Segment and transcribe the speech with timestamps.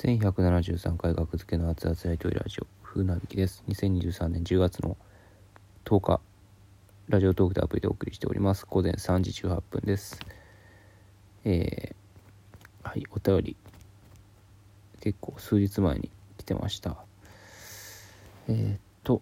[0.00, 3.62] 1173回学付けの熱々やりとりラジオ風なびきです。
[3.68, 4.96] 2023年10月の
[5.84, 6.20] 10日
[7.10, 8.64] ラジオトークでアプリでお送りしております。
[8.64, 10.18] 午前3時18分です。
[11.44, 13.56] えー、はいお便り。
[15.00, 16.96] 結構数日前に来てました。
[18.48, 19.20] えー、っと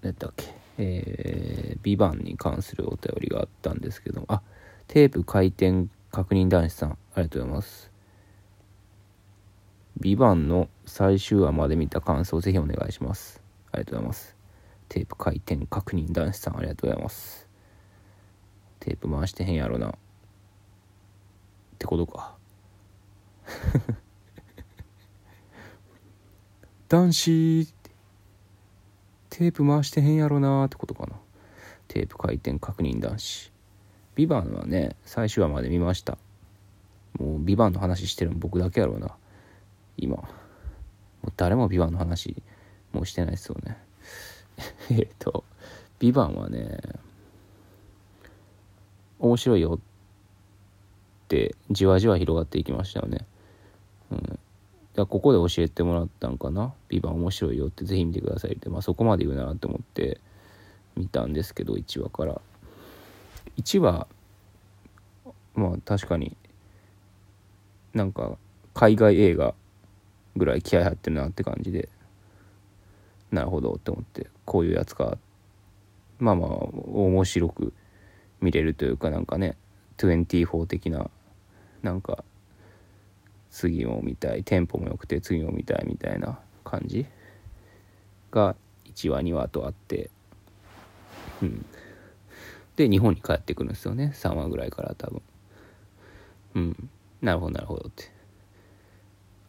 [0.00, 0.46] 何だっけ。
[0.78, 4.40] えー、ビバンに関するお便りがあったんですけどあ
[4.88, 7.95] テープ回転確認男子さんありがとうございます。
[9.98, 13.42] ビバンの最終話まで見た感想ぜひお願いします。
[13.72, 14.36] ありがとうございます。
[14.88, 17.48] テープ回転確認男子さんありがとうございます。
[18.78, 19.88] テープ回してへんやろな。
[19.88, 19.92] っ
[21.78, 22.36] てことか。
[26.88, 27.74] 男子
[29.30, 31.14] テープ回してへんやろなってことかな。
[31.88, 33.50] テープ回転確認男子。
[34.14, 36.18] ビバンはね、最終話まで見ました。
[37.18, 39.16] もうビバンの話してるの僕だけやろうな。
[39.96, 40.16] 今。
[40.16, 40.24] も
[41.26, 42.36] う誰もビバンの話
[42.92, 43.78] もうしてないですよね。
[44.90, 45.44] えっと
[45.98, 46.78] ビバンはね
[49.18, 53.26] 面白いよってじわじわ広がっていきましたよね。
[54.10, 54.38] うん。
[54.94, 60.20] だここで教えてもらったんかな「ビバン面白いよってぜひ見てくださいって、まあ、そこまで言うなと思って
[60.96, 62.40] 見たんですけど1話から。
[63.58, 64.06] 1話
[65.54, 66.36] まあ確かに
[67.94, 68.36] なんか
[68.74, 69.54] 海外映画
[70.36, 71.88] ぐらい気合入ってるなって感じで。
[73.30, 74.28] なるほどって思って。
[74.44, 75.18] こういうやつか。
[76.18, 77.72] まあまあ面白く
[78.40, 79.56] 見れるというかなんかね
[79.98, 81.10] 24的な
[81.82, 82.24] なんか
[83.50, 87.06] 次も見たいテンポも良くて次も見たいみたいな感じ？
[88.30, 90.10] が1話2話とあって。
[91.42, 91.64] うん。
[92.76, 94.12] で日本に帰ってくるんですよね。
[94.14, 95.22] 3話ぐらいから多分。
[96.54, 96.90] うん。
[97.22, 98.15] なるほどなるほどって。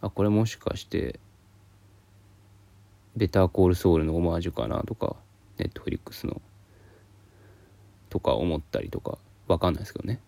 [0.01, 1.19] あこれもしかして
[3.15, 5.15] ベターコールソウルのオマージュかなとか
[5.57, 6.41] ネットフリックスの
[8.09, 9.17] とか思ったりとか
[9.47, 10.21] わかんないですけどね。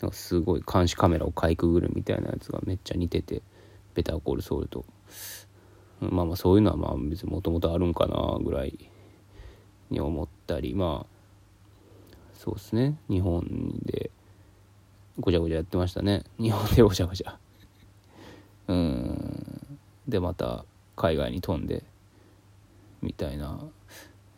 [0.00, 3.42] なんかすごい監視カメラをかいくぐるみたいなやつがめっちゃ似てて
[3.94, 4.84] ベターコールソウルと。
[6.00, 8.90] まあまあそういうのはまあ別にもともとあるんかなぐらい
[9.90, 12.98] に思ったりまあそうですね。
[13.08, 14.10] 日本で
[15.20, 16.24] ごちゃごちゃやってましたね。
[16.40, 17.38] 日本でごちゃごちゃ。
[18.68, 19.78] うん。
[20.08, 20.64] でまた
[20.96, 21.84] 海外に飛んで
[23.00, 23.58] みたいな。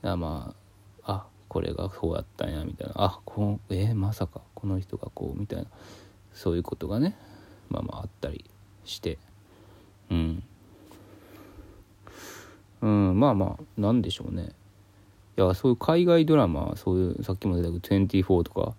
[0.03, 0.55] あま
[1.03, 2.95] ああこれがこうやったんやみたいな。
[2.97, 5.67] あこのえー、まさかこの人がこうみたいな。
[6.33, 7.17] そういうことがね
[7.71, 8.45] まあまああったり
[8.85, 9.19] して。
[10.11, 10.43] うん。
[12.83, 14.53] うんまあまあなんでしょうね。
[15.37, 18.75] いやそういう海外ドラマそういうさっきも出たけど24とか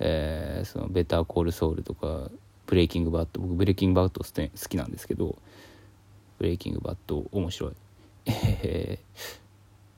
[0.00, 2.30] えー、そのベターコールソウルとか
[2.66, 5.36] ブレイキングバット僕ブレイキングバット好きなんですけど
[6.38, 7.72] ブレイキングバット面白い。
[8.26, 9.38] えー、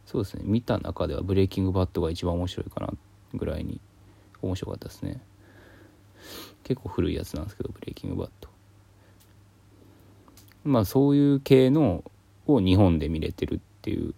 [0.06, 0.42] そうですね。
[0.44, 2.92] 見た中ではブレイキングバットが一番面白いかな
[3.34, 3.80] ぐらいに
[4.40, 5.20] 面白かったですね。
[6.64, 8.48] 結構古いやつなんですけどブレイキングバット
[10.64, 12.04] まあそういう系の
[12.46, 14.14] を日本で見れてるっていう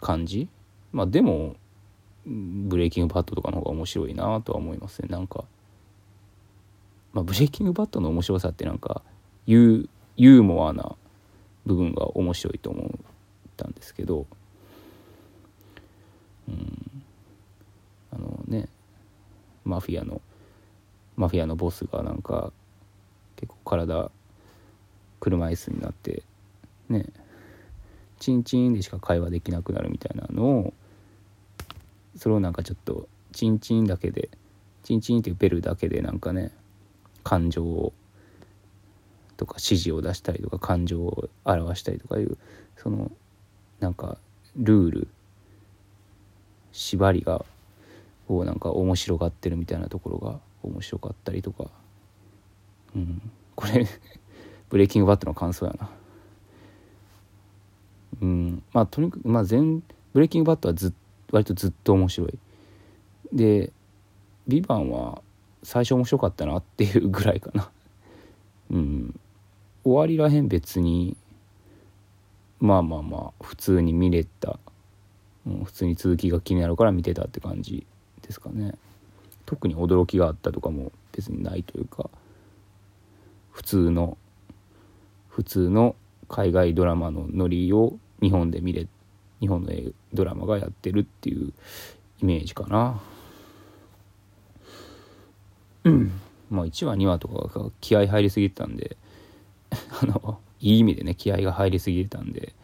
[0.00, 0.48] 感じ。
[0.92, 1.56] まあでも
[2.26, 5.08] ブレイキングバットとかの方が面白いなとは思いますね。
[5.08, 5.44] なんか
[7.14, 9.02] まあ、ブレイキングバットの面白さってなんか
[9.46, 10.96] ユーモアな
[11.64, 12.88] 部分が面白いと思っ
[13.56, 14.26] たんですけど、
[16.48, 17.04] うん、
[18.12, 18.68] あのね
[19.64, 20.20] マフィアの
[21.16, 22.52] マフィアのボスがなんか
[23.36, 24.10] 結構体
[25.20, 26.24] 車椅子になって
[26.88, 27.06] ね
[28.18, 30.74] チンチンでしか会話できなくなるみたいなのを
[32.16, 34.30] それをなんかちょっとチンチンだけで
[34.82, 36.52] チンチンっていうベルだけでなんかね
[37.22, 37.92] 感情を
[39.36, 42.36] とか指示を出したりとか感情を表したりとかいう
[42.76, 43.10] その
[43.80, 44.18] なんか
[44.56, 45.08] ルール
[46.72, 47.44] 縛りが
[48.28, 51.66] をなんか面白がってるみたいなところが面白かったりとか。
[52.96, 53.30] うん。
[53.54, 53.86] これ
[54.70, 55.90] ブレイキングバットの感想やな。
[58.22, 58.62] うん。
[58.72, 59.82] まあとにかくまあ全
[60.12, 60.92] ブレイキングバットはず
[61.36, 62.38] 割とずっと面白い。
[63.32, 63.72] で
[64.46, 65.22] 「ビバンは
[65.62, 67.70] 最初面白かったなっていうぐらいかな。
[68.70, 69.20] うん。
[69.84, 71.16] 終わりらへん別に
[72.60, 74.58] まあまあまあ普通に見れた、
[75.46, 77.86] うん、普通に続きが気になるから見てたって感じ
[78.22, 78.74] ですかね。
[79.46, 82.10] 特に驚きがあったとかも別にないというか。
[83.52, 84.18] 普通の
[85.28, 85.94] 普通の
[86.28, 88.86] 海外ドラマのノリを日本で見れ
[89.40, 89.72] 日本の
[90.12, 91.52] ドラマがやってるっていう
[92.22, 93.00] イメージかな。
[95.84, 96.12] うん
[96.50, 98.96] まあ1話2話とかが気合入りすぎてたんで
[100.02, 102.54] あのいい意味でね気合が入りすぎてたんで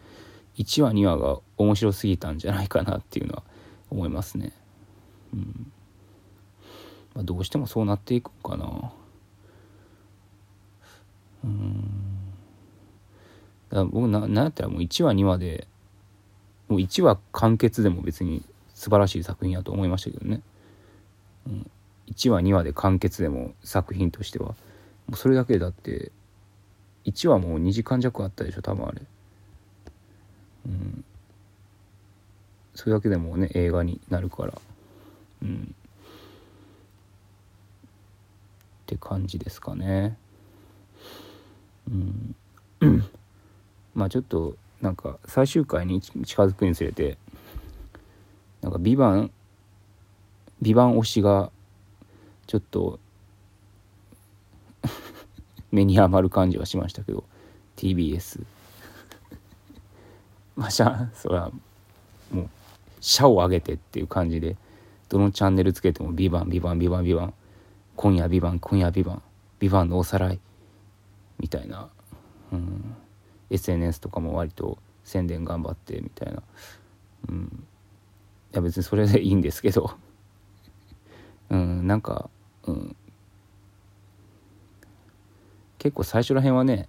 [0.57, 3.43] 1話2話が面白すぎたんじゃないかなっていうのは
[3.89, 4.53] 思いますね。
[5.33, 5.71] うん
[7.13, 8.91] まあ、どうしてもそうなっていくかな。
[11.43, 12.01] うん
[13.69, 15.67] だ僕ななんやったらもう1話2話で
[16.71, 20.41] もう1話完結でも別に素晴らしい作品やと思いましたけどね、
[21.45, 21.69] うん、
[22.07, 24.45] 1話2話で完結でも作品としては。
[24.45, 24.55] も
[25.11, 26.13] うそれだけだって
[27.03, 29.01] 1話もう2時間弱あったでしょ多分あれ。
[30.67, 31.03] うん。
[32.73, 34.53] それだけでもね映画になるから。
[35.43, 35.75] うん。
[38.83, 40.17] って感じですかね。
[41.89, 42.35] うん。
[43.93, 47.17] まあちょっとなんか最終回に近づくにつれて
[48.61, 49.31] なんか「ビバン
[50.61, 51.51] ビバン推しが
[52.47, 52.99] ちょっと
[55.71, 57.23] 目に余る感じはしましたけど
[57.77, 58.43] TBS
[60.55, 61.51] まあしゃそれは
[62.31, 62.49] もう
[62.99, 64.57] 社を上げてっていう感じで
[65.09, 67.33] どのチャンネルつけても「ビバンビバンビバンビバン
[67.95, 69.21] 今夜ビバン今夜ビバン
[69.59, 70.39] ビバンのおさらい」
[71.39, 71.89] みたいな、
[72.51, 72.95] うん、
[73.51, 76.41] SNS とかも割と宣伝頑張ってみたいな、
[77.29, 77.65] うん、
[78.53, 79.91] いや別にそれでいいんですけど。
[81.49, 82.29] うん、なんか、
[82.63, 82.95] うん、
[85.79, 86.87] 結構最初らへんはね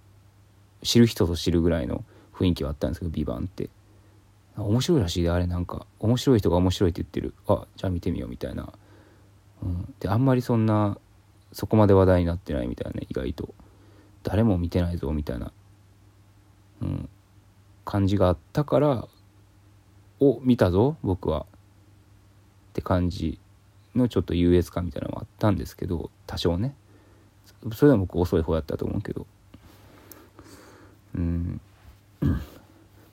[0.85, 3.71] 知る人ぞ知るぐらいの雰囲気はあったんですけど「ビバンって。
[4.57, 7.35] 面白いらしいであれなんか面白い人が面白いって言ってる。
[7.49, 8.73] あじゃあ見てみようみたいな、
[9.63, 10.99] うん、であんまりそんな
[11.53, 13.55] そこまで話題になってないみたいなね意外と。
[14.23, 15.53] 誰も見てないぞみたいな、
[16.83, 17.09] うん、
[17.85, 19.09] 感じがあったから
[20.21, 21.47] お見たぞ僕は。
[22.71, 23.39] って感じ
[23.95, 26.75] のちょっと優越感みたいなのもあったんですけど多少ね。
[27.75, 29.27] それでも僕遅い方やったと思うけど。
[31.15, 31.61] うん。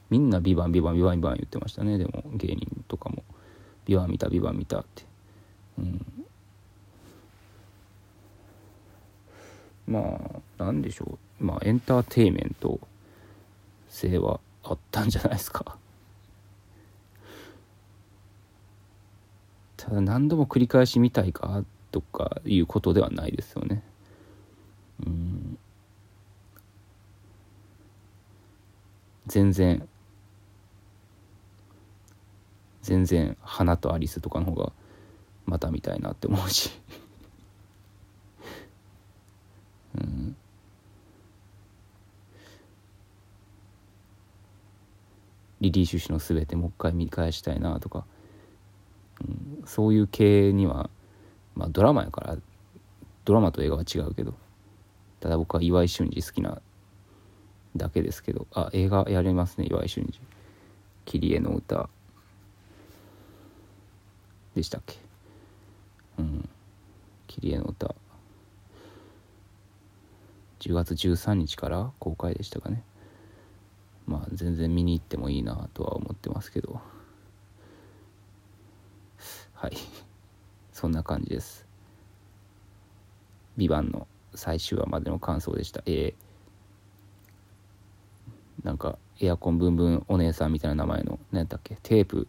[0.09, 1.97] みんな「ビバンビバンビバンビバン」言ってましたね。
[1.97, 3.23] でも芸人とかも
[3.85, 5.03] 「ビバン見たビバン見た」って。
[5.77, 6.25] うん。
[9.87, 11.43] まあなんでしょう。
[11.43, 12.79] まあエンターテイメント
[13.89, 15.77] 性はあったんじゃないですか。
[19.77, 23.83] ただ何度も繰り返し見たいかとかいうことではないですよね。
[25.05, 25.57] うん。
[29.27, 29.87] 全然
[32.81, 34.71] 全然花とアリスとかの方が
[35.45, 36.71] また見たいなって思うし。
[45.71, 48.05] リリー・シュシュの全てもう一回見返したいなとか、
[49.21, 49.23] う
[49.63, 50.89] ん、そういう系には
[51.55, 52.37] まあドラマやから
[53.25, 54.33] ドラマと映画は違うけど
[55.19, 56.61] ただ僕は岩井俊二好きな
[57.75, 60.19] だけですけどあ映画やれますね岩井俊二
[61.05, 61.89] 「キリエの歌」
[64.55, 64.97] でしたっけ？
[66.17, 66.49] うん
[67.27, 67.93] 「キリエの歌」
[70.59, 72.83] 10月13日から公開でしたかね。
[74.09, 76.81] まあ全然見に行ってもいいなとは思ってますけど。
[79.53, 79.77] はい。
[80.71, 81.67] そんな感じです
[83.57, 85.83] 「ビバンの最終話までの感想でした。
[85.85, 91.77] えー、なんかエアコンブンブンお姉さんみたいな名前の何やったっけ？
[91.83, 92.27] テープ。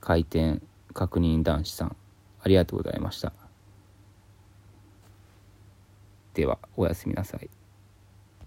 [0.00, 0.62] 回転
[0.94, 1.96] 確認男子さん。
[2.42, 3.32] ありがとうございました。
[6.32, 7.50] ではおやすみなさい。